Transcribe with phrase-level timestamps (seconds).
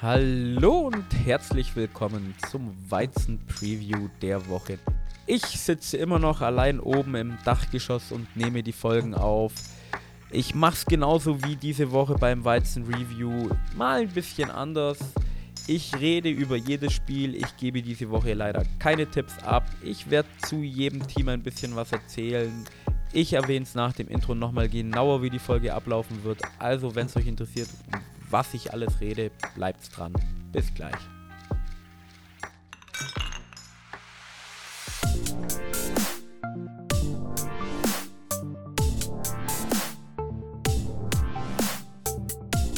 [0.00, 4.78] Hallo und herzlich willkommen zum Weizen-Preview der Woche.
[5.26, 9.52] Ich sitze immer noch allein oben im Dachgeschoss und nehme die Folgen auf.
[10.30, 14.98] Ich mache es genauso wie diese Woche beim Weizen-Review, mal ein bisschen anders.
[15.66, 19.64] Ich rede über jedes Spiel, ich gebe diese Woche leider keine Tipps ab.
[19.82, 22.52] Ich werde zu jedem Team ein bisschen was erzählen.
[23.12, 26.40] Ich erwähne es nach dem Intro nochmal genauer, wie die Folge ablaufen wird.
[26.60, 27.68] Also, wenn es euch interessiert,
[28.30, 30.12] was ich alles rede, bleibt dran.
[30.52, 30.96] Bis gleich.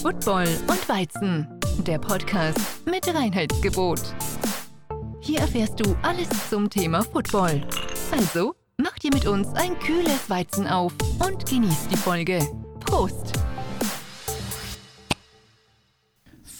[0.03, 1.47] Football und Weizen,
[1.87, 4.01] der Podcast mit Reinheitsgebot.
[5.21, 7.61] Hier erfährst du alles zum Thema Football.
[8.11, 12.41] Also, mach dir mit uns ein kühles Weizen auf und genieß die Folge.
[12.80, 13.40] Prost!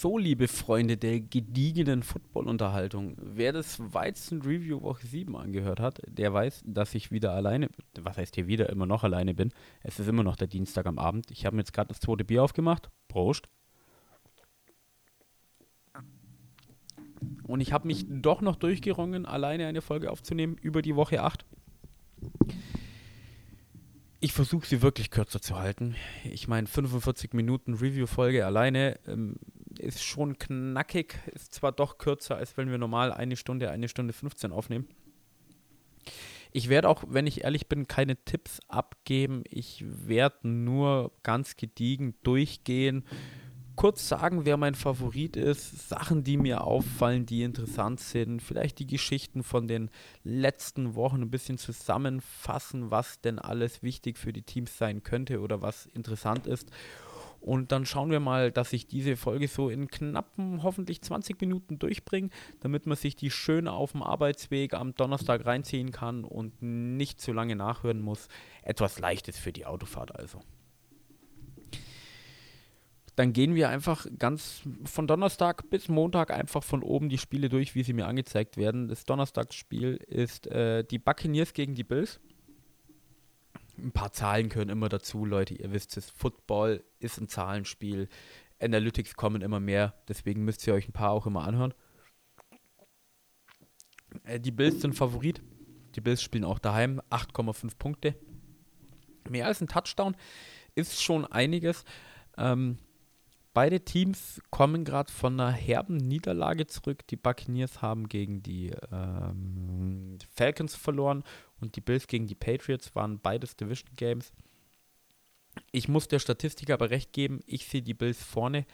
[0.01, 6.63] So, liebe Freunde der gediegenen Football-Unterhaltung, wer das Weizen-Review Woche 7 angehört hat, der weiß,
[6.65, 9.53] dass ich wieder alleine, was heißt hier wieder, immer noch alleine bin.
[9.83, 11.29] Es ist immer noch der Dienstag am Abend.
[11.29, 12.89] Ich habe mir jetzt gerade das zweite Bier aufgemacht.
[13.09, 13.47] Prost.
[17.43, 21.45] Und ich habe mich doch noch durchgerungen, alleine eine Folge aufzunehmen über die Woche 8.
[24.19, 25.93] Ich versuche sie wirklich kürzer zu halten.
[26.23, 29.35] Ich meine, 45 Minuten Review-Folge alleine ähm,
[29.79, 34.13] ist schon knackig, ist zwar doch kürzer, als wenn wir normal eine Stunde, eine Stunde
[34.13, 34.87] 15 aufnehmen.
[36.51, 39.43] Ich werde auch, wenn ich ehrlich bin, keine Tipps abgeben.
[39.49, 43.05] Ich werde nur ganz gediegen durchgehen,
[43.75, 48.87] kurz sagen, wer mein Favorit ist, Sachen, die mir auffallen, die interessant sind, vielleicht die
[48.87, 49.89] Geschichten von den
[50.23, 55.61] letzten Wochen ein bisschen zusammenfassen, was denn alles wichtig für die Teams sein könnte oder
[55.61, 56.69] was interessant ist.
[57.41, 61.79] Und dann schauen wir mal, dass ich diese Folge so in knappen, hoffentlich 20 Minuten
[61.79, 67.19] durchbringe, damit man sich die schön auf dem Arbeitsweg am Donnerstag reinziehen kann und nicht
[67.19, 68.27] zu lange nachhören muss.
[68.61, 70.39] Etwas Leichtes für die Autofahrt also.
[73.15, 77.73] Dann gehen wir einfach ganz von Donnerstag bis Montag einfach von oben die Spiele durch,
[77.73, 78.87] wie sie mir angezeigt werden.
[78.87, 82.19] Das Donnerstagsspiel ist äh, die Buccaneers gegen die Bills
[83.81, 85.53] ein paar Zahlen gehören immer dazu, Leute.
[85.55, 88.07] Ihr wisst es, Football ist ein Zahlenspiel.
[88.59, 91.73] Analytics kommen immer mehr, deswegen müsst ihr euch ein paar auch immer anhören.
[94.23, 95.41] Äh, die Bills sind Favorit.
[95.95, 98.15] Die Bills spielen auch daheim 8,5 Punkte.
[99.29, 100.15] Mehr als ein Touchdown
[100.75, 101.83] ist schon einiges.
[102.37, 102.77] Ähm,
[103.53, 107.05] beide Teams kommen gerade von einer herben Niederlage zurück.
[107.07, 111.23] Die Buccaneers haben gegen die ähm, Falcons verloren
[111.59, 114.31] und die Bills gegen die Patriots waren beides Division Games.
[115.71, 118.65] Ich muss der Statistik aber recht geben, ich sehe die Bills vorne.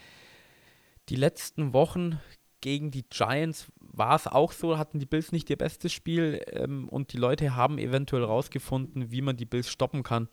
[1.09, 2.19] Die letzten Wochen
[2.61, 6.89] gegen die Giants war es auch so, hatten die Bills nicht ihr bestes Spiel ähm,
[6.89, 10.27] und die Leute haben eventuell rausgefunden, wie man die Bills stoppen kann.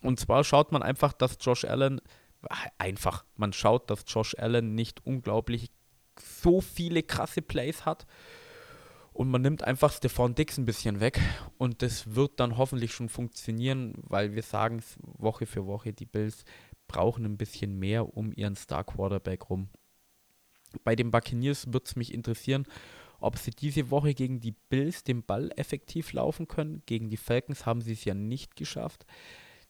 [0.00, 2.00] Und zwar schaut man einfach, dass Josh Allen,
[2.78, 5.70] einfach, man schaut, dass Josh Allen nicht unglaublich
[6.18, 8.06] so viele krasse Plays hat
[9.12, 11.20] und man nimmt einfach Stefan Dix ein bisschen weg
[11.58, 16.06] und das wird dann hoffentlich schon funktionieren, weil wir sagen es Woche für Woche, die
[16.06, 16.44] Bills
[16.88, 19.68] brauchen ein bisschen mehr um ihren Star Quarterback rum.
[20.84, 22.66] Bei den Buccaneers wird es mich interessieren,
[23.20, 26.82] ob sie diese Woche gegen die Bills den Ball effektiv laufen können.
[26.86, 29.06] Gegen die Falcons haben sie es ja nicht geschafft.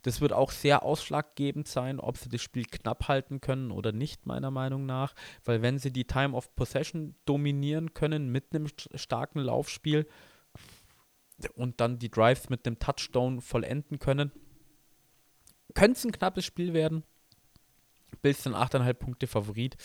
[0.02, 4.26] Das wird auch sehr ausschlaggebend sein, ob sie das Spiel knapp halten können oder nicht,
[4.26, 5.14] meiner Meinung nach.
[5.44, 10.08] Weil wenn sie die Time of Possession dominieren können mit einem starken Laufspiel
[11.54, 14.32] und dann die Drives mit dem Touchdown vollenden können,
[15.74, 17.04] könnte es ein knappes Spiel werden.
[18.20, 19.76] Bills sind 8,5 Punkte Favorit.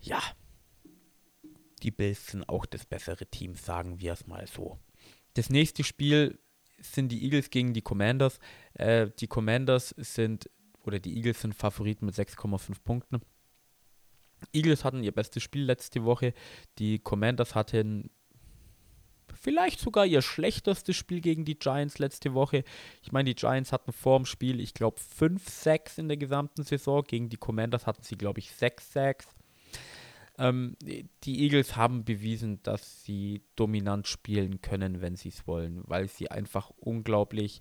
[0.00, 0.22] Ja,
[1.82, 4.78] die Bills sind auch das bessere Team, sagen wir es mal so.
[5.34, 6.38] Das nächste Spiel
[6.80, 8.38] sind die Eagles gegen die Commanders.
[8.74, 10.50] Äh, die Commanders sind,
[10.84, 13.20] oder die Eagles sind Favoriten mit 6,5 Punkten.
[14.52, 16.32] Eagles hatten ihr bestes Spiel letzte Woche.
[16.78, 18.10] Die Commanders hatten
[19.34, 22.64] vielleicht sogar ihr schlechtestes Spiel gegen die Giants letzte Woche.
[23.02, 26.62] Ich meine, die Giants hatten vor dem Spiel, ich glaube, 5 Sacks in der gesamten
[26.62, 27.02] Saison.
[27.04, 29.37] Gegen die Commanders hatten sie, glaube ich, 6 Sacks.
[30.38, 30.76] Ähm,
[31.24, 36.30] die Eagles haben bewiesen, dass sie dominant spielen können, wenn sie es wollen, weil sie
[36.30, 37.60] einfach unglaublich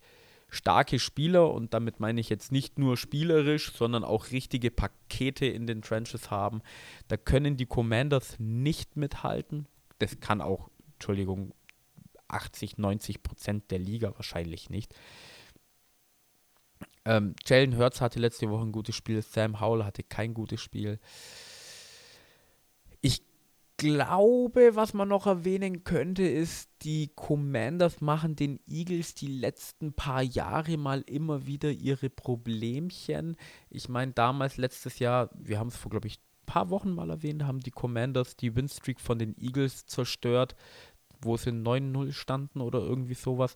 [0.49, 5.67] starke Spieler und damit meine ich jetzt nicht nur spielerisch, sondern auch richtige Pakete in
[5.67, 6.61] den Trenches haben.
[7.07, 9.67] Da können die Commanders nicht mithalten.
[9.99, 11.53] Das kann auch, Entschuldigung,
[12.29, 14.93] 80, 90 Prozent der Liga wahrscheinlich nicht.
[17.05, 20.99] Ähm, Jalen Hurts hatte letzte Woche ein gutes Spiel, Sam Howell hatte kein gutes Spiel.
[23.77, 30.23] Glaube, was man noch erwähnen könnte, ist, die Commanders machen den Eagles die letzten paar
[30.23, 33.37] Jahre mal immer wieder ihre Problemchen.
[33.69, 37.09] Ich meine, damals, letztes Jahr, wir haben es vor, glaube ich, ein paar Wochen mal
[37.09, 40.55] erwähnt, haben die Commanders die Winstreak von den Eagles zerstört
[41.21, 43.55] wo sie 9-0 standen oder irgendwie sowas.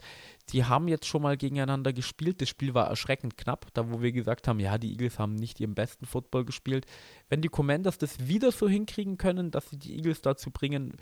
[0.49, 2.41] Die haben jetzt schon mal gegeneinander gespielt.
[2.41, 5.59] Das Spiel war erschreckend knapp, da wo wir gesagt haben, ja, die Eagles haben nicht
[5.59, 6.85] ihren besten Football gespielt.
[7.29, 10.93] Wenn die Commanders das wieder so hinkriegen können, dass sie die Eagles dazu bringen,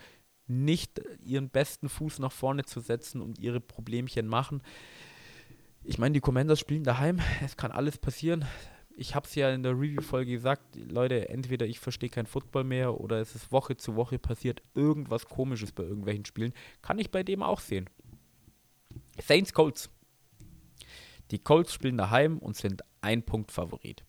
[0.48, 4.64] nicht ihren besten Fuß nach vorne zu setzen und ihre Problemchen machen.
[5.84, 8.46] Ich meine, die Commanders spielen daheim, es kann alles passieren
[9.00, 13.00] ich habe es ja in der Review-Folge gesagt, Leute, entweder ich verstehe kein Football mehr
[13.00, 16.54] oder es ist Woche zu Woche passiert irgendwas komisches bei irgendwelchen Spielen.
[16.82, 17.90] Kann ich bei dem auch sehen.
[19.22, 19.90] Saints Colts.
[21.32, 24.04] Die Colts spielen daheim und sind ein Punkt Favorit.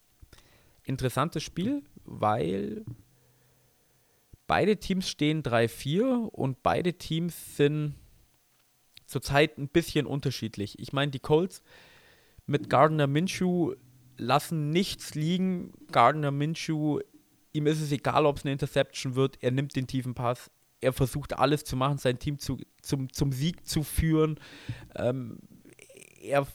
[0.82, 2.84] Interessantes Spiel, weil
[4.48, 7.94] beide Teams stehen 3-4 und beide Teams sind
[9.06, 10.80] zurzeit ein bisschen unterschiedlich.
[10.80, 11.62] Ich meine, die Colts
[12.46, 13.74] mit Gardner Minshew
[14.20, 15.72] lassen nichts liegen.
[15.90, 17.00] Gardner Minshew,
[17.52, 19.38] ihm ist es egal, ob es eine Interception wird.
[19.42, 20.50] Er nimmt den tiefen Pass.
[20.80, 24.38] Er versucht alles zu machen, sein Team zu, zum, zum Sieg zu führen.
[24.94, 25.38] Ähm,
[26.22, 26.46] er,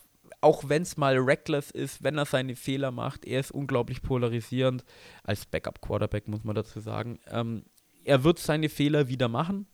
[0.41, 4.83] auch wenn es mal reckless ist, wenn er seine Fehler macht, er ist unglaublich polarisierend.
[5.23, 7.19] Als Backup-Quarterback muss man dazu sagen.
[7.27, 7.65] Ähm,
[8.03, 9.67] er wird seine Fehler wieder machen.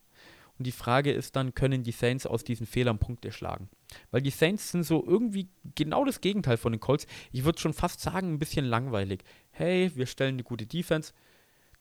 [0.57, 3.69] Und die Frage ist dann, können die Saints aus diesen Fehlern Punkte schlagen?
[4.11, 7.07] Weil die Saints sind so irgendwie genau das Gegenteil von den Colts.
[7.31, 9.23] Ich würde schon fast sagen, ein bisschen langweilig.
[9.51, 11.13] Hey, wir stellen eine gute Defense.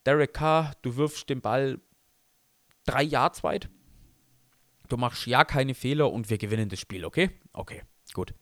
[0.07, 1.81] Derek Carr, du wirfst den Ball
[2.85, 3.69] drei Yards weit.
[4.89, 7.31] Du machst ja keine Fehler und wir gewinnen das Spiel, okay?
[7.53, 8.35] Okay, gut.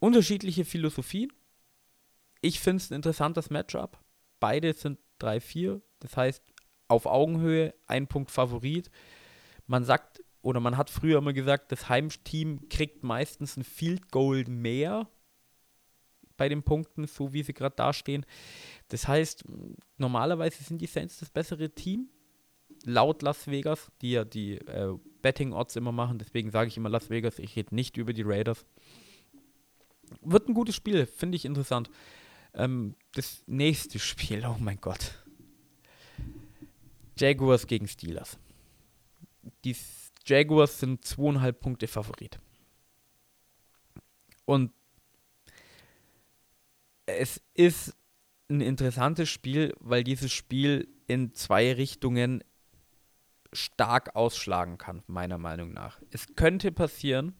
[0.00, 1.32] Unterschiedliche Philosophien.
[2.42, 3.98] Ich finde es ein interessantes Matchup.
[4.38, 5.80] Beide sind 3-4.
[6.00, 6.42] Das heißt,
[6.88, 8.90] auf Augenhöhe, ein Punkt Favorit.
[9.66, 14.44] Man sagt, oder man hat früher immer gesagt, das Heimteam kriegt meistens ein Field Goal
[14.44, 15.08] mehr
[16.36, 18.26] bei den Punkten, so wie sie gerade dastehen.
[18.88, 19.44] Das heißt,
[19.96, 22.10] normalerweise sind die Saints das bessere Team,
[22.84, 26.18] laut Las Vegas, die ja die äh, Betting-Odds immer machen.
[26.18, 28.66] Deswegen sage ich immer Las Vegas, ich rede nicht über die Raiders.
[30.20, 31.90] Wird ein gutes Spiel, finde ich interessant.
[32.52, 35.24] Ähm, das nächste Spiel, oh mein Gott.
[37.16, 38.38] Jaguars gegen Steelers.
[39.64, 39.74] Die
[40.26, 42.38] Jaguars sind zweieinhalb Punkte Favorit.
[44.44, 44.72] Und
[47.06, 47.94] es ist
[48.48, 52.42] ein interessantes Spiel, weil dieses Spiel in zwei Richtungen
[53.52, 56.00] stark ausschlagen kann, meiner Meinung nach.
[56.10, 57.34] Es könnte passieren,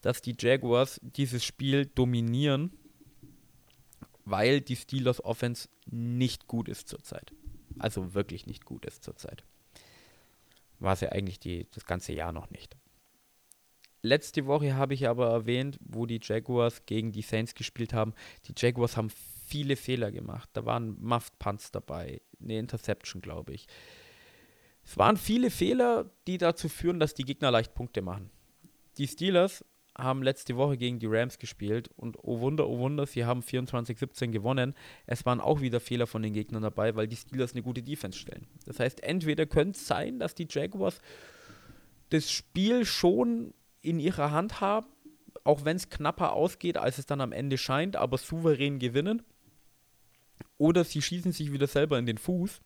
[0.00, 2.72] dass die Jaguars dieses Spiel dominieren,
[4.24, 7.32] weil die Steelers Offense nicht gut ist zurzeit
[7.78, 9.44] also wirklich nicht gut ist zurzeit.
[10.82, 12.76] War es ja eigentlich die, das ganze Jahr noch nicht.
[14.02, 18.14] Letzte Woche habe ich aber erwähnt, wo die Jaguars gegen die Saints gespielt haben.
[18.46, 19.10] Die Jaguars haben
[19.46, 20.50] viele Fehler gemacht.
[20.54, 23.66] Da waren Muffed Punts dabei, eine Interception, glaube ich.
[24.84, 28.30] Es waren viele Fehler, die dazu führen, dass die Gegner leicht Punkte machen.
[28.98, 29.64] Die Steelers
[29.96, 34.30] haben letzte Woche gegen die Rams gespielt und oh Wunder, oh Wunder, sie haben 24-17
[34.30, 34.74] gewonnen.
[35.06, 38.18] Es waren auch wieder Fehler von den Gegnern dabei, weil die Steelers eine gute Defense
[38.18, 38.46] stellen.
[38.64, 41.00] Das heißt, entweder könnte es sein, dass die Jaguars
[42.10, 44.86] das Spiel schon in ihrer Hand haben,
[45.44, 49.22] auch wenn es knapper ausgeht, als es dann am Ende scheint, aber souverän gewinnen.
[50.56, 52.60] Oder sie schießen sich wieder selber in den Fuß.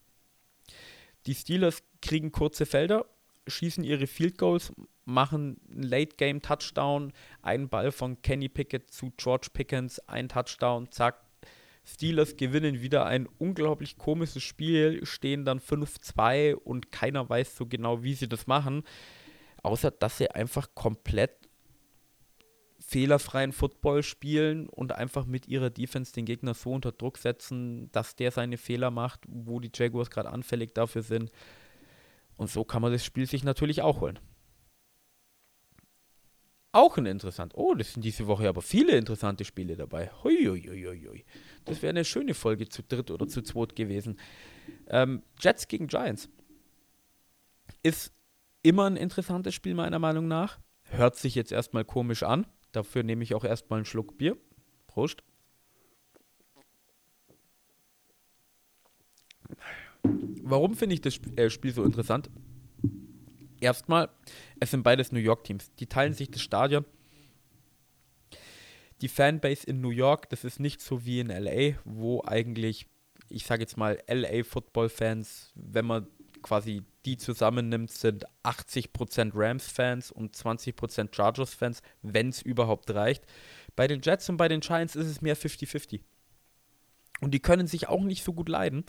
[1.26, 3.06] Die Steelers kriegen kurze Felder,
[3.46, 4.72] schießen ihre Field Goals,
[5.04, 7.12] machen einen Late-Game-Touchdown,
[7.42, 11.22] einen Ball von Kenny Pickett zu George Pickens, ein Touchdown, zack.
[11.84, 18.02] Steelers gewinnen wieder ein unglaublich komisches Spiel, stehen dann 5-2 und keiner weiß so genau,
[18.02, 18.82] wie sie das machen,
[19.62, 21.46] außer dass sie einfach komplett
[22.80, 28.14] fehlerfreien Football spielen und einfach mit ihrer Defense den Gegner so unter Druck setzen, dass
[28.14, 31.30] der seine Fehler macht, wo die Jaguars gerade anfällig dafür sind.
[32.37, 34.19] Und so kann man das Spiel sich natürlich auch holen.
[36.73, 37.55] Auch ein interessant.
[37.55, 40.11] Oh, das sind diese Woche aber viele interessante Spiele dabei.
[40.23, 40.47] Hui,
[41.64, 44.19] Das wäre eine schöne Folge zu dritt oder zu zweit gewesen.
[44.88, 46.28] Ähm, Jets gegen Giants.
[47.83, 48.12] Ist
[48.62, 50.59] immer ein interessantes Spiel, meiner Meinung nach.
[50.83, 52.47] Hört sich jetzt erstmal komisch an.
[52.73, 54.37] Dafür nehme ich auch erstmal einen Schluck Bier.
[54.87, 55.23] Prost.
[60.48, 62.30] Warum finde ich das äh, Spiel so interessant?
[63.60, 64.10] Erstmal,
[64.60, 65.72] es sind beides New York-Teams.
[65.78, 66.84] Die teilen sich das Stadion.
[69.00, 72.86] Die Fanbase in New York, das ist nicht so wie in LA, wo eigentlich
[73.28, 76.06] ich sage jetzt mal, LA Football-Fans, wenn man
[76.42, 83.24] quasi die zusammennimmt, sind 80% Rams-Fans und 20% Chargers-Fans, wenn es überhaupt reicht.
[83.74, 86.00] Bei den Jets und bei den Giants ist es mehr 50-50.
[87.20, 88.84] Und die können sich auch nicht so gut leiden.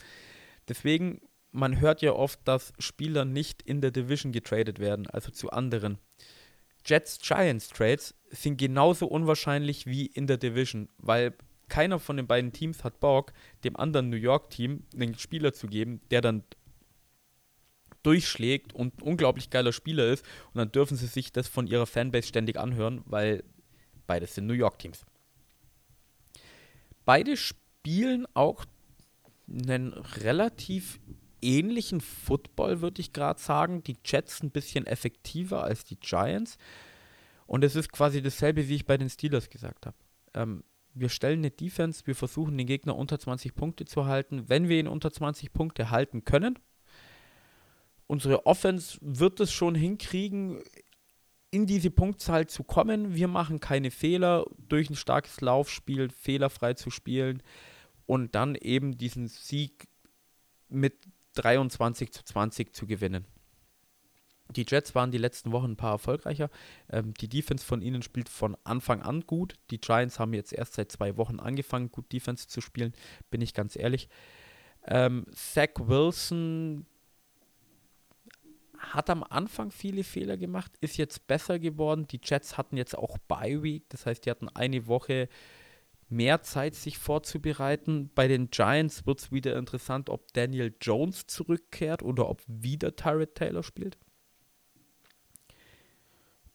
[0.67, 1.21] Deswegen,
[1.57, 5.97] man hört ja oft, dass Spieler nicht in der Division getradet werden, also zu anderen.
[6.85, 11.33] Jets-Giants-Trades sind genauso unwahrscheinlich wie in der Division, weil
[11.67, 13.33] keiner von den beiden Teams hat Bock,
[13.63, 16.43] dem anderen New York-Team einen Spieler zu geben, der dann
[18.03, 20.23] durchschlägt und ein unglaublich geiler Spieler ist.
[20.53, 23.43] Und dann dürfen sie sich das von ihrer Fanbase ständig anhören, weil
[24.05, 25.05] beides sind New York-Teams.
[27.03, 28.63] Beide spielen auch
[29.49, 30.99] einen relativ
[31.41, 33.83] ähnlichen Football, würde ich gerade sagen.
[33.83, 36.57] Die Jets ein bisschen effektiver als die Giants.
[37.45, 39.97] Und es ist quasi dasselbe, wie ich bei den Steelers gesagt habe.
[40.33, 40.63] Ähm,
[40.93, 44.49] wir stellen eine Defense, wir versuchen den Gegner unter 20 Punkte zu halten.
[44.49, 46.57] Wenn wir ihn unter 20 Punkte halten können,
[48.07, 50.61] unsere Offense wird es schon hinkriegen,
[51.51, 53.15] in diese Punktzahl zu kommen.
[53.15, 57.41] Wir machen keine Fehler, durch ein starkes Laufspiel fehlerfrei zu spielen
[58.05, 59.87] und dann eben diesen Sieg
[60.69, 63.25] mit 23 zu 20 zu gewinnen.
[64.55, 66.49] Die Jets waren die letzten Wochen ein paar erfolgreicher.
[66.89, 69.55] Ähm, die Defense von ihnen spielt von Anfang an gut.
[69.71, 72.93] Die Giants haben jetzt erst seit zwei Wochen angefangen, gut Defense zu spielen,
[73.29, 74.07] bin ich ganz ehrlich.
[74.85, 76.85] Ähm, Zach Wilson
[78.77, 82.07] hat am Anfang viele Fehler gemacht, ist jetzt besser geworden.
[82.07, 85.27] Die Jets hatten jetzt auch Bye Week, das heißt, die hatten eine Woche
[86.09, 88.09] mehr Zeit, sich vorzubereiten.
[88.15, 93.35] Bei den Giants wird es wieder interessant, ob Daniel Jones zurückkehrt oder ob wieder Tyrod
[93.35, 93.97] Taylor spielt.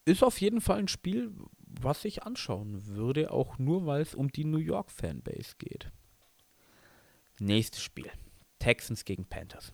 [0.04, 4.30] Ist auf jeden Fall ein Spiel, was ich anschauen würde, auch nur weil es um
[4.30, 5.90] die New York Fanbase geht.
[7.38, 8.10] Nächstes Spiel.
[8.58, 9.72] Texans gegen Panthers.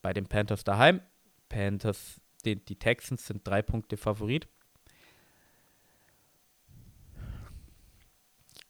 [0.00, 1.00] Bei den Panthers daheim.
[1.48, 4.48] Panthers, die, die Texans sind drei Punkte Favorit.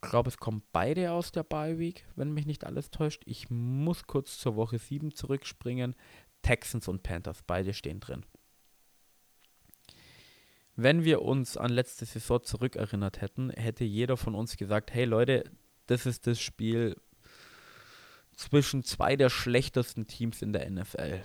[0.09, 3.23] Glaube, es kommen beide aus der Bye Week, wenn mich nicht alles täuscht.
[3.25, 5.95] Ich muss kurz zur Woche 7 zurückspringen.
[6.41, 8.25] Texans und Panthers, beide stehen drin.
[10.75, 15.43] Wenn wir uns an letzte Saison zurückerinnert hätten, hätte jeder von uns gesagt, hey Leute,
[15.85, 16.99] das ist das Spiel
[18.35, 21.23] zwischen zwei der schlechtesten Teams in der NFL.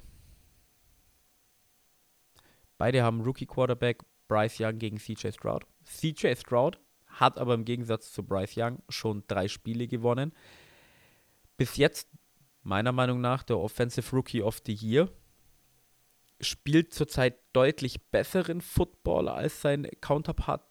[2.76, 5.64] Beide haben Rookie Quarterback Bryce Young gegen CJ Stroud.
[5.84, 6.78] CJ Stroud
[7.20, 10.32] hat aber im Gegensatz zu Bryce Young schon drei Spiele gewonnen.
[11.56, 12.08] Bis jetzt,
[12.62, 15.10] meiner Meinung nach, der Offensive Rookie of the Year.
[16.40, 20.62] Spielt zurzeit deutlich besseren Footballer als sein Counterpart.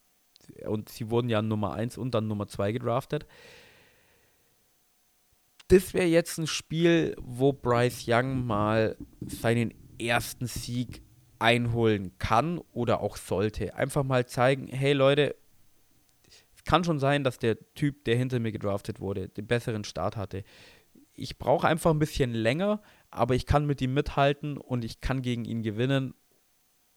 [0.65, 3.25] Und sie wurden ja Nummer 1 und dann Nummer 2 gedraftet.
[5.67, 11.01] Das wäre jetzt ein Spiel, wo Bryce Young mal seinen ersten Sieg
[11.39, 13.75] einholen kann oder auch sollte.
[13.75, 15.35] Einfach mal zeigen, hey Leute,
[16.67, 20.43] kann schon sein, dass der Typ, der hinter mir gedraftet wurde, den besseren Start hatte.
[21.13, 25.21] Ich brauche einfach ein bisschen länger, aber ich kann mit ihm mithalten und ich kann
[25.23, 26.13] gegen ihn gewinnen.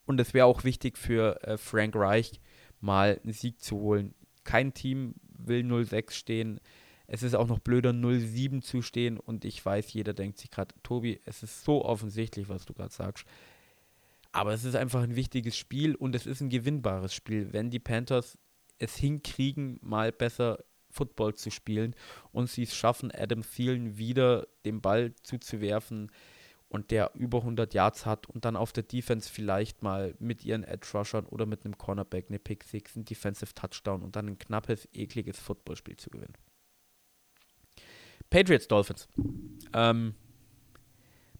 [0.06, 2.40] Und es wäre auch wichtig für äh, Frank Reich,
[2.80, 4.14] mal einen Sieg zu holen.
[4.42, 6.60] Kein Team will 0-6 stehen.
[7.06, 9.18] Es ist auch noch blöder, 0-7 zu stehen.
[9.18, 12.92] Und ich weiß, jeder denkt sich gerade, Tobi, es ist so offensichtlich, was du gerade
[12.92, 13.24] sagst.
[14.32, 17.52] Aber es ist einfach ein wichtiges Spiel und es ist ein gewinnbares Spiel.
[17.52, 18.36] Wenn die Panthers
[18.80, 21.94] es hinkriegen, mal besser Football zu spielen
[22.32, 26.10] und sie es schaffen, Adam Thielen wieder den Ball zuzuwerfen
[26.68, 30.64] und der über 100 Yards hat und dann auf der Defense vielleicht mal mit ihren
[30.64, 34.38] Edge Rushern oder mit einem Cornerback eine Pick Six, ein Defensive Touchdown und dann ein
[34.38, 36.34] knappes, ekliges Footballspiel zu gewinnen.
[38.30, 39.08] Patriots Dolphins.
[39.72, 40.14] Ähm,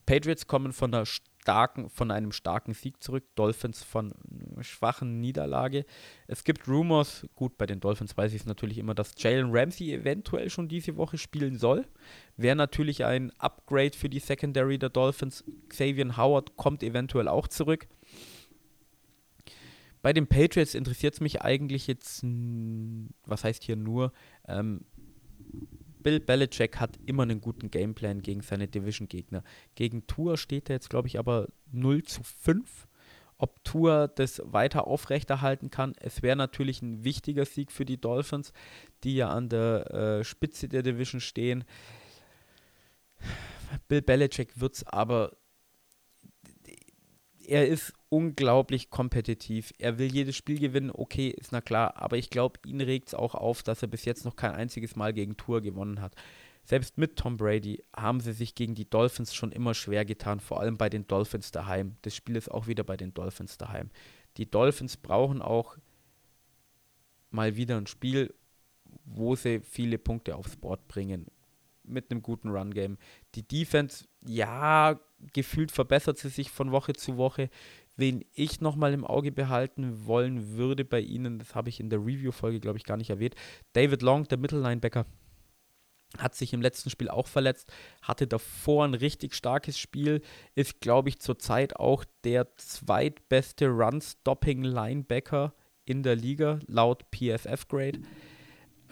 [0.05, 1.05] Patriots kommen von der
[1.43, 4.13] starken, von einem starken Sieg zurück, Dolphins von
[4.61, 5.85] schwachen Niederlage.
[6.27, 9.93] Es gibt Rumors, gut, bei den Dolphins weiß ich es natürlich immer, dass Jalen Ramsey
[9.93, 11.87] eventuell schon diese Woche spielen soll.
[12.37, 15.45] Wäre natürlich ein Upgrade für die Secondary der Dolphins.
[15.69, 17.87] Xavier Howard kommt eventuell auch zurück.
[20.03, 24.13] Bei den Patriots interessiert es mich eigentlich jetzt, was heißt hier nur,
[24.49, 24.87] ähm,
[26.03, 29.43] Bill Belichick hat immer einen guten Gameplan gegen seine Division-Gegner.
[29.75, 32.89] Gegen Tour steht er jetzt, glaube ich, aber 0 zu 5.
[33.39, 38.53] Ob Tour das weiter aufrechterhalten kann, es wäre natürlich ein wichtiger Sieg für die Dolphins,
[39.03, 39.91] die ja an der
[40.21, 41.65] äh, Spitze der Division stehen.
[43.89, 45.37] Bill Belichick wird es aber
[47.51, 49.73] er ist unglaublich kompetitiv.
[49.79, 53.15] Er will jedes Spiel gewinnen, okay, ist na klar, aber ich glaube, ihn regt es
[53.15, 56.15] auch auf, dass er bis jetzt noch kein einziges Mal gegen Tour gewonnen hat.
[56.63, 60.61] selbst mit Tom Brady haben sie sich gegen die Dolphins schon immer schwer getan, vor
[60.61, 61.97] allem bei den Dolphins daheim.
[62.03, 63.91] Das Spiel ist auch wieder bei den Dolphins daheim.
[64.37, 65.77] Die Dolphins brauchen auch
[67.31, 68.33] mal wieder ein Spiel,
[69.05, 71.27] wo sie viele Punkte aufs Board bringen.
[71.91, 72.99] Mit einem guten Run-Game.
[73.35, 74.99] Die Defense, ja,
[75.33, 77.51] gefühlt verbessert sie sich von Woche zu Woche.
[77.97, 81.99] Wen ich nochmal im Auge behalten wollen würde bei ihnen, das habe ich in der
[81.99, 83.35] Review-Folge, glaube ich, gar nicht erwähnt.
[83.75, 85.05] David Long, der Mittellinebacker,
[86.19, 90.23] hat sich im letzten Spiel auch verletzt, hatte davor ein richtig starkes Spiel,
[90.55, 95.55] ist, glaube ich, zurzeit auch der zweitbeste Run-Stopping-Linebacker
[95.85, 98.01] in der Liga, laut PFF-Grade.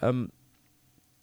[0.00, 0.30] Ähm,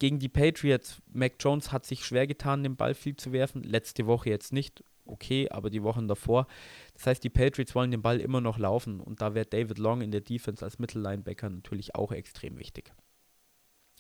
[0.05, 3.63] gegen die Patriots, Mac Jones hat sich schwer getan, den Ball viel zu werfen.
[3.63, 6.45] Letzte Woche jetzt nicht, okay, aber die Wochen davor.
[6.93, 10.01] Das heißt, die Patriots wollen den Ball immer noch laufen und da wäre David Long
[10.01, 12.93] in der Defense als Mittellinebacker natürlich auch extrem wichtig.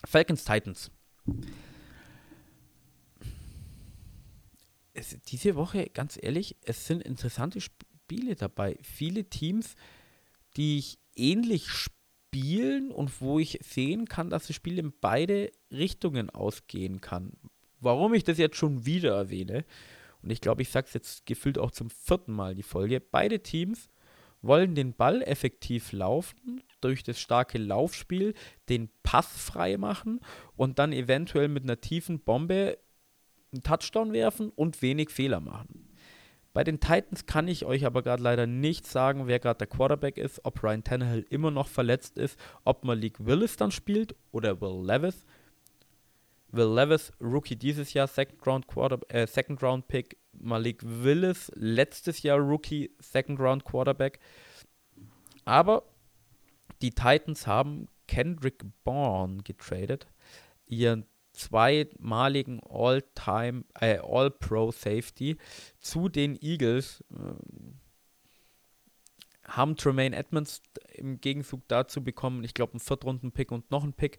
[0.05, 0.91] Falcons Titans.
[4.93, 8.77] Es, diese Woche, ganz ehrlich, es sind interessante Spiele dabei.
[8.83, 9.73] Viele Teams,
[10.55, 11.67] die ich ähnlich
[12.35, 17.31] spielen und wo ich sehen kann, dass das Spiel in beide Richtungen ausgehen kann.
[17.79, 19.65] Warum ich das jetzt schon wieder erwähne,
[20.21, 23.41] und ich glaube, ich sage es jetzt gefühlt auch zum vierten Mal die Folge, beide
[23.41, 23.89] Teams
[24.41, 28.33] wollen den Ball effektiv laufen, durch das starke Laufspiel
[28.69, 30.19] den Pass frei machen
[30.55, 32.77] und dann eventuell mit einer tiefen Bombe
[33.53, 35.84] einen Touchdown werfen und wenig Fehler machen.
[36.55, 40.17] Bei den Titans kann ich euch aber gerade leider nicht sagen, wer gerade der Quarterback
[40.17, 44.85] ist, ob Ryan Tannehill immer noch verletzt ist, ob Malik Willis dann spielt oder Will
[44.85, 45.25] Levis.
[46.53, 50.17] Will Levis, Rookie dieses Jahr, Second Round, Quarter, äh, Second Round Pick.
[50.31, 54.19] Malik Willis, letztes Jahr Rookie, Second Round Quarterback.
[55.43, 55.83] Aber
[56.81, 60.07] die Titans haben Kendrick Bourne getradet,
[60.67, 61.05] ihren
[61.35, 65.37] zweimaligen All-Time, äh, All-Pro-Safety
[65.79, 67.03] zu den Eagles.
[67.11, 67.33] Äh,
[69.47, 70.61] haben Tremaine Edmonds
[70.93, 74.17] im Gegenzug dazu bekommen, ich glaube, einen Viertrunden-Pick und noch einen Pick.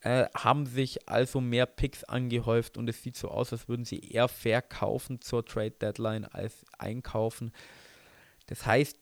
[0.00, 4.00] Äh, haben sich also mehr Picks angehäuft und es sieht so aus, als würden sie
[4.00, 7.52] eher verkaufen zur Trade Deadline als einkaufen.
[8.46, 8.98] Das heißt,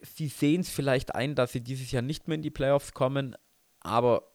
[0.00, 3.36] sie sehen es vielleicht ein, dass sie dieses Jahr nicht mehr in die Playoffs kommen,
[3.80, 4.31] aber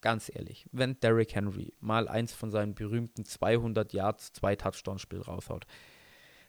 [0.00, 5.66] ganz ehrlich, wenn Derrick Henry mal eins von seinen berühmten 200 Yards, zwei Touchdown-Spiel raushaut,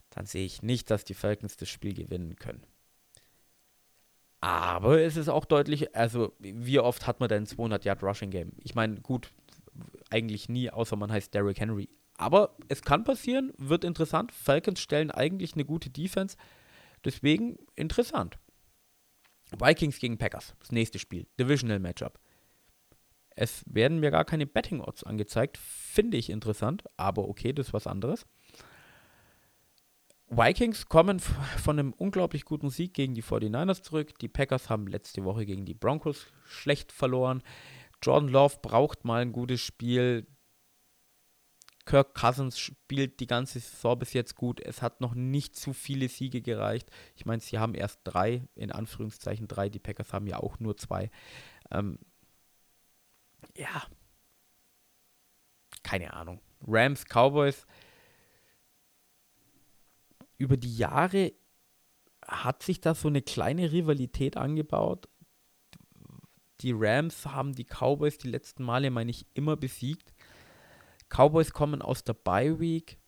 [0.09, 2.63] dann sehe ich nicht, dass die Falcons das Spiel gewinnen können.
[4.41, 8.53] Aber es ist auch deutlich, also wie oft hat man denn 200 Yard Rushing Game?
[8.63, 9.33] Ich meine, gut,
[10.09, 11.89] eigentlich nie, außer man heißt Derrick Henry.
[12.17, 14.31] Aber es kann passieren, wird interessant.
[14.31, 16.37] Falcons stellen eigentlich eine gute Defense.
[17.03, 18.37] Deswegen interessant.
[19.57, 22.19] Vikings gegen Packers, das nächste Spiel, Divisional Matchup.
[23.41, 27.73] Es werden mir gar keine Betting Odds angezeigt, finde ich interessant, aber okay, das ist
[27.73, 28.25] was anderes.
[30.27, 34.19] Vikings kommen von einem unglaublich guten Sieg gegen die 49ers zurück.
[34.19, 37.41] Die Packers haben letzte Woche gegen die Broncos schlecht verloren.
[38.03, 40.27] Jordan Love braucht mal ein gutes Spiel.
[41.85, 44.59] Kirk Cousins spielt die ganze Saison bis jetzt gut.
[44.59, 46.91] Es hat noch nicht zu viele Siege gereicht.
[47.15, 49.69] Ich meine, sie haben erst drei, in Anführungszeichen drei.
[49.69, 51.09] Die Packers haben ja auch nur zwei.
[51.71, 51.99] Ähm,
[53.59, 53.83] ja.
[55.83, 56.41] Keine Ahnung.
[56.65, 57.65] Rams, Cowboys
[60.37, 61.33] über die Jahre
[62.25, 65.09] hat sich da so eine kleine Rivalität angebaut.
[66.61, 70.13] Die Rams haben die Cowboys die letzten Male, meine ich, immer besiegt.
[71.09, 72.99] Cowboys kommen aus der Bye Week.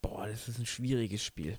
[0.00, 1.58] Boah, das ist ein schwieriges Spiel.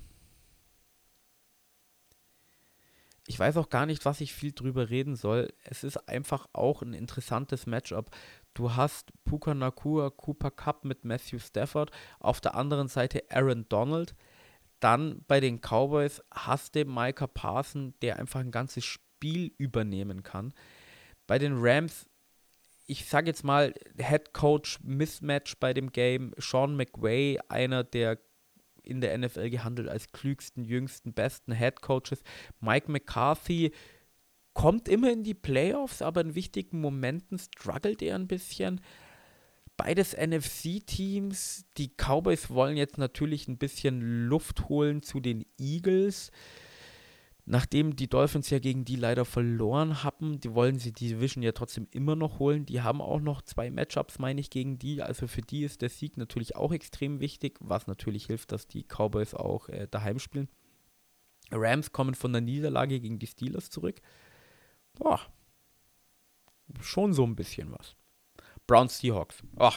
[3.27, 5.53] Ich weiß auch gar nicht, was ich viel drüber reden soll.
[5.63, 8.09] Es ist einfach auch ein interessantes Matchup.
[8.53, 14.15] Du hast Puka Nakua, Cooper Cup mit Matthew Stafford, auf der anderen Seite Aaron Donald.
[14.79, 20.53] Dann bei den Cowboys hast du Micah Parson, der einfach ein ganzes Spiel übernehmen kann.
[21.27, 22.09] Bei den Rams,
[22.87, 26.33] ich sage jetzt mal, Head Coach Mismatch bei dem Game.
[26.37, 28.17] Sean McVay, einer der
[28.89, 32.21] in der NFL gehandelt als klügsten, jüngsten, besten Head Coaches.
[32.59, 33.71] Mike McCarthy,
[34.53, 38.81] kommt immer in die Playoffs, aber in wichtigen Momenten struggelt er ein bisschen.
[39.77, 41.63] Beides NFC-Teams.
[41.77, 46.31] Die Cowboys wollen jetzt natürlich ein bisschen Luft holen zu den Eagles.
[47.51, 51.51] Nachdem die Dolphins ja gegen die leider verloren haben, die wollen sie die Division ja
[51.51, 52.65] trotzdem immer noch holen.
[52.65, 55.01] Die haben auch noch zwei Matchups, meine ich, gegen die.
[55.01, 58.83] Also für die ist der Sieg natürlich auch extrem wichtig, was natürlich hilft, dass die
[58.83, 60.47] Cowboys auch äh, daheim spielen.
[61.51, 63.99] Rams kommen von der Niederlage gegen die Steelers zurück
[64.99, 65.19] boah,
[66.81, 67.95] schon so ein bisschen was.
[68.67, 69.41] Browns Seahawks.
[69.57, 69.71] Oh.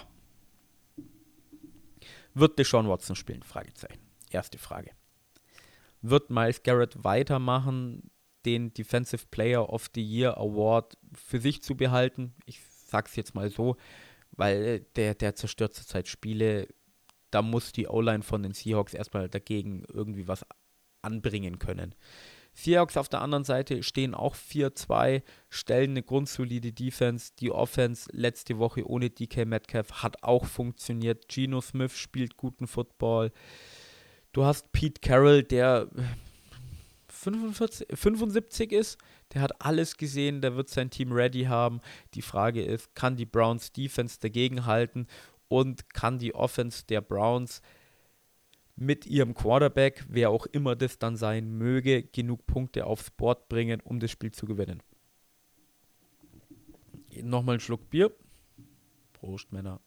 [2.35, 3.43] Wird Deshaun Watson spielen?
[3.43, 4.01] Fragezeichen.
[4.31, 4.91] Erste Frage.
[6.03, 8.11] Wird Miles Garrett weitermachen,
[8.45, 12.35] den Defensive Player of the Year Award für sich zu behalten?
[12.45, 13.77] Ich sag's jetzt mal so,
[14.33, 16.69] weil der, der zerstört zurzeit Spiele.
[17.31, 20.45] Da muss die O-Line von den Seahawks erstmal dagegen irgendwie was
[21.01, 21.95] anbringen können.
[22.55, 27.33] Seahawks auf der anderen Seite stehen auch 4-2, stellen eine grundsolide Defense.
[27.39, 31.29] Die Offense letzte Woche ohne DK Metcalf hat auch funktioniert.
[31.29, 33.33] Geno Smith spielt guten Football.
[34.33, 35.89] Du hast Pete Carroll, der
[37.09, 38.99] 45, 75 ist.
[39.35, 41.81] Der hat alles gesehen, der wird sein Team ready haben.
[42.15, 45.07] Die Frage ist, kann die Browns Defense dagegen halten
[45.49, 47.61] und kann die Offense der Browns
[48.75, 53.81] mit ihrem Quarterback, wer auch immer das dann sein möge, genug Punkte aufs Board bringen,
[53.81, 54.83] um das Spiel zu gewinnen.
[57.23, 58.11] Nochmal einen Schluck Bier.
[59.13, 59.81] Prost, Männer.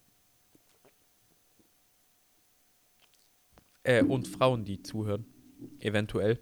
[3.86, 5.26] Äh, und Frauen, die zuhören.
[5.80, 6.40] Eventuell.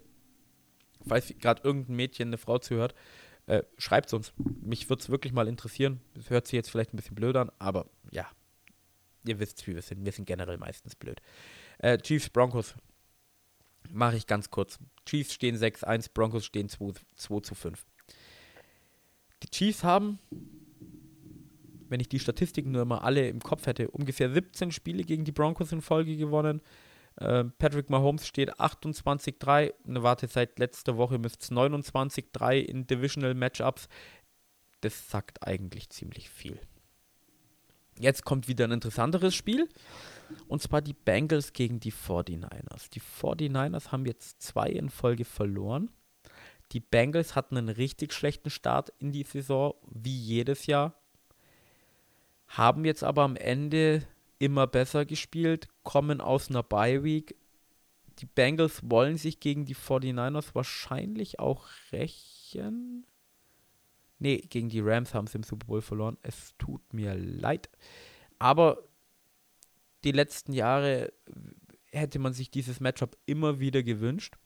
[1.06, 2.94] Falls gerade irgendein Mädchen eine Frau zuhört,
[3.46, 4.32] äh, schreibt es uns.
[4.62, 6.00] Mich würde es wirklich mal interessieren.
[6.14, 8.26] Das hört sich jetzt vielleicht ein bisschen blöd an, aber ja.
[9.26, 10.04] Ihr wisst, wie wir sind.
[10.04, 11.20] Wir sind generell meistens blöd.
[11.78, 12.74] Äh, Chiefs, Broncos.
[13.90, 14.78] Mache ich ganz kurz.
[15.04, 17.84] Chiefs stehen 6-1, Broncos stehen 2, 2 zu 5.
[19.42, 20.18] Die Chiefs haben,
[21.90, 25.32] wenn ich die Statistiken nur mal alle im Kopf hätte, ungefähr 17 Spiele gegen die
[25.32, 26.62] Broncos in Folge gewonnen.
[27.16, 29.72] Äh, Patrick Mahomes steht 28-3.
[29.86, 33.88] Eine Warte seit letzter Woche müsste es 29-3 in Divisional Matchups.
[34.80, 36.58] Das sagt eigentlich ziemlich viel.
[37.98, 39.68] Jetzt kommt wieder ein interessanteres Spiel.
[40.48, 42.90] Und zwar die Bengals gegen die 49ers.
[42.90, 45.90] Die 49ers haben jetzt zwei in Folge verloren.
[46.72, 50.94] Die Bengals hatten einen richtig schlechten Start in die Saison, wie jedes Jahr.
[52.48, 54.06] Haben jetzt aber am Ende
[54.38, 57.36] immer besser gespielt, kommen aus einer Bye-Week.
[58.18, 63.06] Die Bengals wollen sich gegen die 49ers wahrscheinlich auch rächen.
[64.18, 66.16] Ne, gegen die Rams haben sie im Super Bowl verloren.
[66.22, 67.68] Es tut mir leid.
[68.38, 68.78] Aber
[70.04, 71.12] die letzten Jahre
[71.90, 74.36] hätte man sich dieses Matchup immer wieder gewünscht.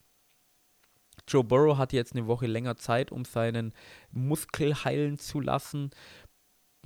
[1.26, 3.72] Joe Burrow hat jetzt eine Woche länger Zeit, um seinen
[4.10, 5.90] Muskel heilen zu lassen.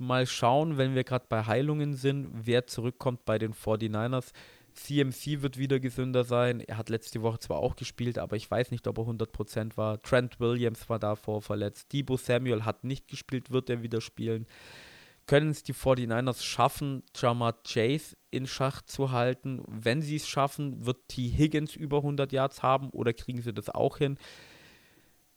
[0.05, 4.31] Mal schauen, wenn wir gerade bei Heilungen sind, wer zurückkommt bei den 49ers.
[4.73, 6.59] CMC wird wieder gesünder sein.
[6.59, 10.01] Er hat letzte Woche zwar auch gespielt, aber ich weiß nicht, ob er 100% war.
[10.01, 11.93] Trent Williams war davor verletzt.
[11.93, 14.47] Debo Samuel hat nicht gespielt, wird er wieder spielen
[15.25, 19.63] können es die 49ers schaffen, Jamar Chase in Schach zu halten.
[19.67, 21.29] Wenn sie es schaffen, wird T.
[21.29, 24.17] Higgins über 100 Yards haben oder kriegen sie das auch hin?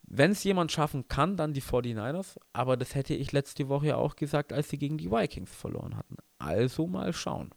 [0.06, 2.36] Wenn es jemand schaffen kann, dann die 49ers.
[2.52, 6.16] Aber das hätte ich letzte Woche auch gesagt, als sie gegen die Vikings verloren hatten.
[6.38, 7.50] Also mal schauen.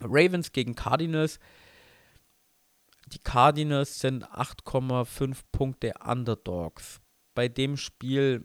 [0.00, 1.38] Ravens gegen Cardinals.
[3.06, 7.00] Die Cardinals sind 8,5 Punkte Underdogs.
[7.34, 8.44] Bei dem Spiel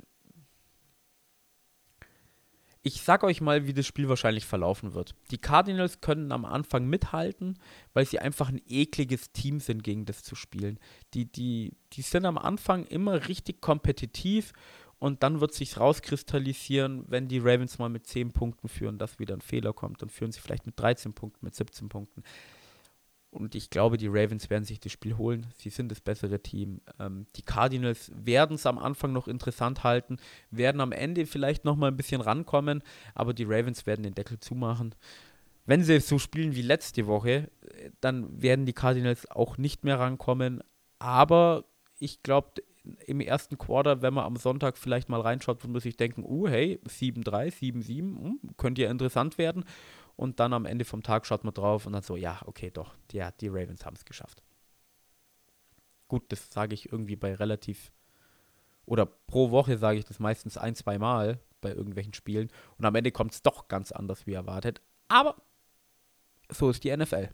[2.84, 5.14] ich sag euch mal, wie das Spiel wahrscheinlich verlaufen wird.
[5.30, 7.60] Die Cardinals können am Anfang mithalten,
[7.94, 10.80] weil sie einfach ein ekliges Team sind, gegen das zu spielen.
[11.14, 14.54] Die, die, die sind am Anfang immer richtig kompetitiv
[14.98, 19.36] und dann wird sich rauskristallisieren, wenn die Ravens mal mit 10 Punkten führen, dass wieder
[19.36, 20.02] ein Fehler kommt.
[20.02, 22.24] Dann führen sie vielleicht mit 13 Punkten, mit 17 Punkten.
[23.32, 25.48] Und ich glaube, die Ravens werden sich das Spiel holen.
[25.58, 26.82] Sie sind das bessere Team.
[27.00, 30.18] Ähm, die Cardinals werden es am Anfang noch interessant halten,
[30.52, 32.84] werden am Ende vielleicht noch mal ein bisschen rankommen,
[33.16, 34.94] aber die Ravens werden den Deckel zumachen.
[35.66, 37.50] Wenn sie so spielen wie letzte Woche,
[38.02, 40.62] dann werden die Cardinals auch nicht mehr rankommen.
[41.00, 41.64] Aber
[42.00, 42.62] ich glaube,
[43.06, 46.80] im ersten Quarter, wenn man am Sonntag vielleicht mal reinschaut, man sich denken, uh, hey,
[46.88, 49.64] 7-3, 7-7, hm, könnte ja interessant werden.
[50.22, 52.94] Und dann am Ende vom Tag schaut man drauf und dann so, ja, okay, doch,
[53.12, 54.44] ja, die Ravens haben es geschafft.
[56.08, 57.92] Gut, das sage ich irgendwie bei relativ,
[58.86, 62.52] oder pro Woche sage ich das meistens ein, zwei Mal bei irgendwelchen Spielen.
[62.78, 64.80] Und am Ende kommt es doch ganz anders wie erwartet.
[65.08, 65.42] Aber
[66.50, 67.30] so ist die NFL.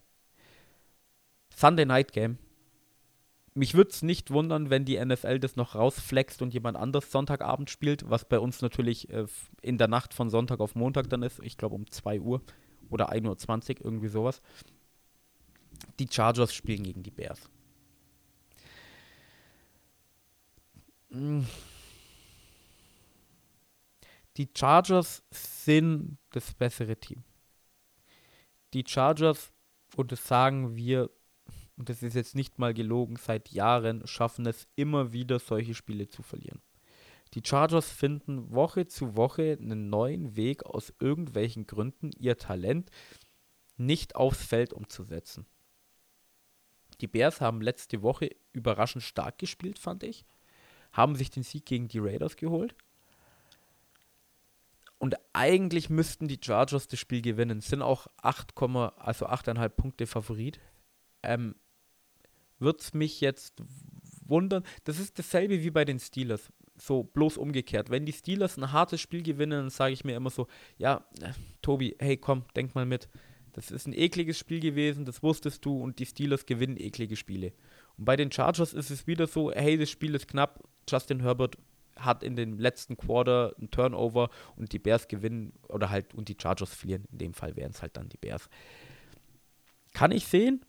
[1.53, 2.37] Sunday Night Game.
[3.53, 7.69] Mich würde es nicht wundern, wenn die NFL das noch rausflext und jemand anderes Sonntagabend
[7.69, 9.25] spielt, was bei uns natürlich äh,
[9.61, 11.41] in der Nacht von Sonntag auf Montag dann ist.
[11.43, 12.41] Ich glaube um 2 Uhr
[12.89, 14.41] oder 1.20 Uhr, irgendwie sowas.
[15.99, 17.49] Die Chargers spielen gegen die Bears.
[24.37, 27.23] Die Chargers sind das bessere Team.
[28.73, 29.53] Die Chargers,
[29.95, 31.09] und das sagen wir,
[31.77, 36.09] und das ist jetzt nicht mal gelogen, seit Jahren schaffen es immer wieder, solche Spiele
[36.09, 36.61] zu verlieren.
[37.33, 42.89] Die Chargers finden Woche zu Woche einen neuen Weg aus irgendwelchen Gründen, ihr Talent
[43.77, 45.45] nicht aufs Feld umzusetzen.
[47.01, 50.25] Die Bears haben letzte Woche überraschend stark gespielt, fand ich.
[50.91, 52.75] Haben sich den Sieg gegen die Raiders geholt.
[54.97, 57.61] Und eigentlich müssten die Chargers das Spiel gewinnen.
[57.61, 60.59] Sind auch 8, also 8,5 Punkte Favorit.
[61.21, 61.55] Ähm,
[62.57, 63.61] Wird es mich jetzt
[64.25, 64.63] wundern.
[64.85, 66.51] Das ist dasselbe wie bei den Steelers.
[66.77, 67.89] So bloß umgekehrt.
[67.89, 71.31] Wenn die Steelers ein hartes Spiel gewinnen, dann sage ich mir immer so, ja, äh,
[71.61, 73.09] Tobi, hey komm, denk mal mit.
[73.53, 77.53] Das ist ein ekliges Spiel gewesen, das wusstest du und die Steelers gewinnen eklige Spiele.
[77.97, 81.57] Und bei den Chargers ist es wieder so, hey, das Spiel ist knapp, Justin Herbert
[81.95, 86.37] hat in dem letzten Quarter ein Turnover und die Bears gewinnen oder halt und die
[86.39, 87.05] Chargers verlieren.
[87.11, 88.49] In dem Fall wären es halt dann die Bears.
[89.93, 90.63] Kann ich sehen?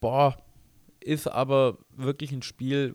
[0.00, 0.42] Boah,
[1.00, 2.94] ist aber wirklich ein Spiel.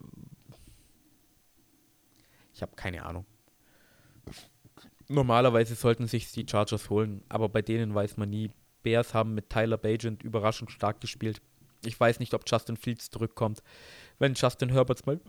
[2.56, 3.26] Ich habe keine Ahnung.
[5.10, 8.50] Normalerweise sollten sich die Chargers holen, aber bei denen weiß man nie.
[8.82, 11.42] Bears haben mit Tyler Bagent überraschend stark gespielt.
[11.84, 13.62] Ich weiß nicht, ob Justin Fields zurückkommt.
[14.20, 15.20] Wenn Justin Herberts mal.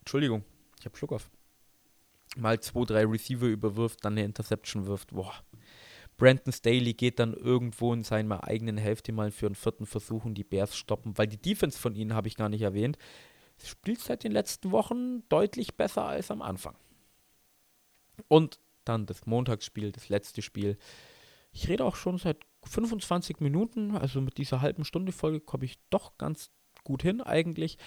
[0.00, 0.44] Entschuldigung,
[0.78, 1.30] ich habe Schluck auf.
[2.36, 5.12] Mal zwei, drei Receiver überwirft, dann eine Interception wirft.
[5.12, 5.34] Boah.
[6.18, 10.34] Brandon Staley geht dann irgendwo in seiner eigenen Hälfte mal für einen vierten Versuch und
[10.34, 12.98] die Bears stoppen, weil die Defense von ihnen habe ich gar nicht erwähnt.
[13.62, 16.76] Spielt seit den letzten Wochen deutlich besser als am Anfang.
[18.28, 20.78] Und dann das Montagsspiel, das letzte Spiel.
[21.52, 25.78] Ich rede auch schon seit 25 Minuten, also mit dieser halben Stunde Folge komme ich
[25.90, 26.50] doch ganz
[26.84, 27.78] gut hin eigentlich.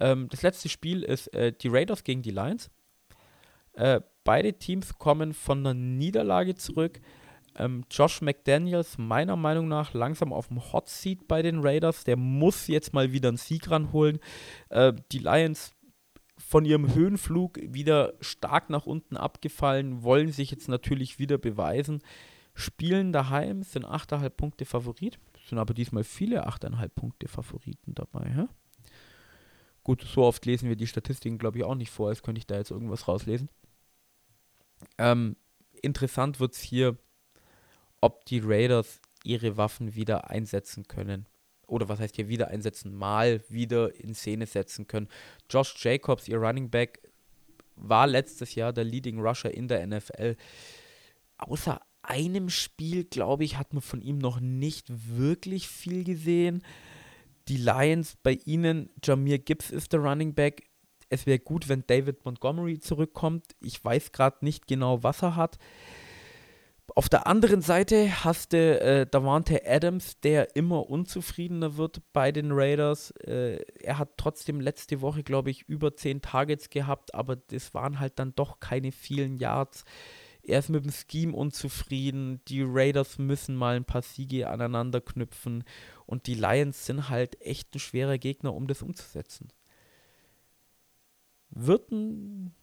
[0.00, 2.70] Ähm, das letzte Spiel ist äh, die Raiders gegen die Lions.
[3.74, 7.00] Äh, beide Teams kommen von einer Niederlage zurück.
[7.56, 12.04] Ähm, Josh McDaniels meiner Meinung nach langsam auf dem Hot Seat bei den Raiders.
[12.04, 14.18] Der muss jetzt mal wieder einen Sieg ranholen.
[14.68, 15.74] Äh, die Lions
[16.38, 22.02] von ihrem Höhenflug wieder stark nach unten abgefallen, wollen sich jetzt natürlich wieder beweisen.
[22.54, 28.24] Spielen daheim, sind 8,5 Punkte Favorit, sind aber diesmal viele 8,5 Punkte Favoriten dabei.
[28.28, 28.44] Hä?
[29.84, 32.46] Gut, so oft lesen wir die Statistiken, glaube ich, auch nicht vor, als könnte ich
[32.46, 33.48] da jetzt irgendwas rauslesen.
[34.98, 35.36] Ähm,
[35.80, 36.98] interessant wird es hier,
[38.02, 41.26] ob die Raiders ihre Waffen wieder einsetzen können.
[41.66, 42.94] Oder was heißt hier wieder einsetzen?
[42.94, 45.08] Mal wieder in Szene setzen können.
[45.48, 47.00] Josh Jacobs, ihr Running Back,
[47.76, 50.36] war letztes Jahr der Leading Rusher in der NFL.
[51.38, 54.86] Außer einem Spiel, glaube ich, hat man von ihm noch nicht
[55.16, 56.62] wirklich viel gesehen.
[57.48, 60.68] Die Lions, bei ihnen, Jamir Gibbs ist der Running Back.
[61.08, 63.44] Es wäre gut, wenn David Montgomery zurückkommt.
[63.60, 65.58] Ich weiß gerade nicht genau, was er hat.
[66.94, 72.52] Auf der anderen Seite hast du äh, Davante Adams, der immer unzufriedener wird bei den
[72.52, 73.12] Raiders.
[73.22, 77.98] Äh, er hat trotzdem letzte Woche, glaube ich, über 10 Targets gehabt, aber das waren
[77.98, 79.84] halt dann doch keine vielen Yards.
[80.42, 82.42] Er ist mit dem Scheme unzufrieden.
[82.48, 85.64] Die Raiders müssen mal ein paar Siege aneinander knüpfen.
[86.04, 89.48] Und die Lions sind halt echt ein schwerer Gegner, um das umzusetzen.
[91.48, 92.54] Wird ein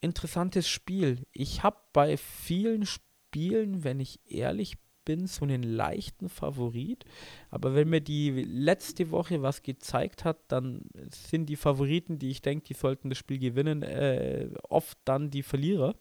[0.00, 1.26] interessantes Spiel.
[1.32, 7.04] Ich habe bei vielen Spielen, wenn ich ehrlich bin, so einen leichten Favorit.
[7.50, 12.42] Aber wenn mir die letzte Woche was gezeigt hat, dann sind die Favoriten, die ich
[12.42, 15.94] denke, die sollten das Spiel gewinnen, äh, oft dann die Verlierer.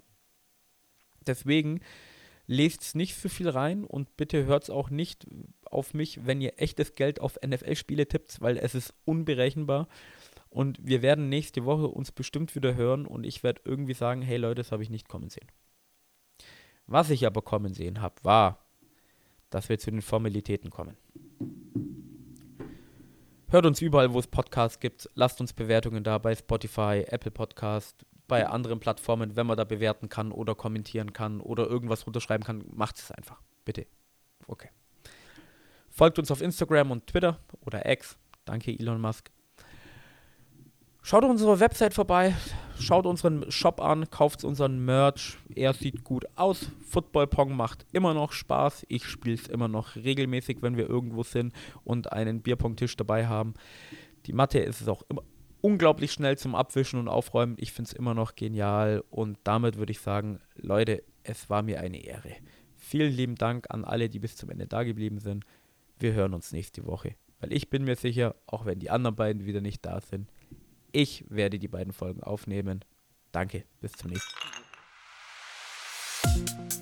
[1.26, 1.80] Deswegen
[2.48, 5.26] lest es nicht so viel rein und bitte hört es auch nicht
[5.66, 9.88] auf mich, wenn ihr echtes Geld auf NFL-Spiele tippt, weil es ist unberechenbar.
[10.50, 14.38] Und wir werden nächste Woche uns bestimmt wieder hören und ich werde irgendwie sagen, hey
[14.38, 15.48] Leute, das habe ich nicht kommen sehen.
[16.88, 18.66] Was ich aber kommen sehen habe, war,
[19.50, 20.98] dass wir zu den Formalitäten kommen.
[23.50, 25.10] Hört uns überall, wo es Podcasts gibt.
[25.14, 30.10] Lasst uns Bewertungen da bei Spotify, Apple Podcast, bei anderen Plattformen, wenn man da bewerten
[30.10, 33.42] kann oder kommentieren kann oder irgendwas runterschreiben kann, macht es einfach.
[33.64, 33.86] Bitte.
[34.48, 34.70] Okay.
[35.90, 38.18] Folgt uns auf Instagram und Twitter oder X.
[38.46, 39.32] Danke, Elon Musk.
[41.10, 42.36] Schaut unsere Website vorbei,
[42.78, 45.38] schaut unseren Shop an, kauft unseren Merch.
[45.56, 46.70] Er sieht gut aus.
[46.86, 48.86] Football Pong macht immer noch Spaß.
[48.90, 51.54] Ich spiele es immer noch regelmäßig, wenn wir irgendwo sind
[51.86, 53.54] und einen Bierpong-Tisch dabei haben.
[54.26, 55.24] Die Matte ist es auch immer
[55.62, 57.56] unglaublich schnell zum Abwischen und Aufräumen.
[57.58, 61.80] Ich finde es immer noch genial und damit würde ich sagen, Leute, es war mir
[61.80, 62.34] eine Ehre.
[62.76, 65.46] Vielen lieben Dank an alle, die bis zum Ende da geblieben sind.
[66.00, 69.46] Wir hören uns nächste Woche, weil ich bin mir sicher, auch wenn die anderen beiden
[69.46, 70.30] wieder nicht da sind,
[70.92, 72.84] ich werde die beiden Folgen aufnehmen.
[73.32, 74.58] Danke, bis zum nächsten Mal.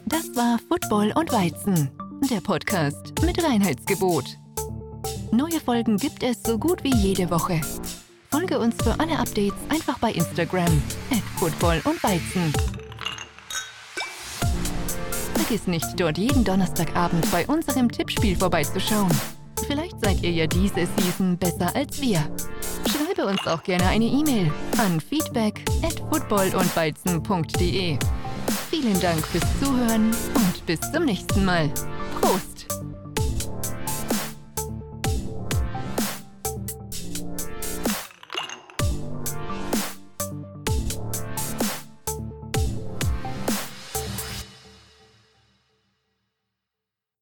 [0.06, 1.92] Das war Football und Weizen,
[2.30, 4.38] der Podcast mit Reinheitsgebot.
[5.32, 7.60] Neue Folgen gibt es so gut wie jede Woche.
[8.32, 12.54] Folge uns für alle Updates einfach bei Instagram, at Football und Weizen.
[15.34, 19.12] Vergiss nicht, dort jeden Donnerstagabend bei unserem Tippspiel vorbeizuschauen.
[19.68, 22.30] Vielleicht seid ihr ja diese Season besser als wir.
[23.16, 27.98] Schreibe uns auch gerne eine E-Mail an feedback at footballundweizen.de.
[28.70, 31.70] Vielen Dank fürs Zuhören und bis zum nächsten Mal.
[32.20, 32.68] Prost!